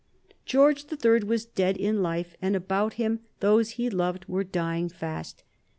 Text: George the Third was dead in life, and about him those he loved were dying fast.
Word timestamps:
George 0.47 0.85
the 0.85 0.97
Third 0.97 1.25
was 1.25 1.45
dead 1.45 1.77
in 1.77 2.01
life, 2.01 2.35
and 2.41 2.55
about 2.55 2.93
him 2.93 3.19
those 3.39 3.73
he 3.77 3.87
loved 3.87 4.25
were 4.27 4.43
dying 4.43 4.89
fast. 4.89 5.43